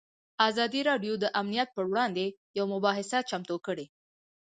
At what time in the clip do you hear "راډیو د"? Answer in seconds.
0.89-1.25